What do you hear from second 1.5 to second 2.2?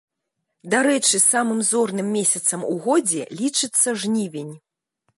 зорным